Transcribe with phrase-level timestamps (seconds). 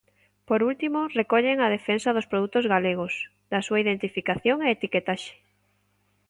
[0.49, 3.13] Por último, recollen a defensa dos produtos galegos,
[3.51, 5.33] da súa identificación e etiquetaxe.